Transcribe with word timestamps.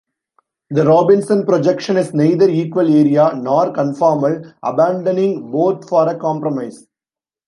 The 0.71 0.83
Robinson 0.83 1.45
projection 1.45 1.95
is 1.95 2.11
neither 2.11 2.49
equal-area 2.49 3.33
nor 3.35 3.71
conformal, 3.71 4.51
abandoning 4.63 5.51
both 5.51 5.87
for 5.87 6.07
a 6.09 6.17
compromise. 6.17 6.87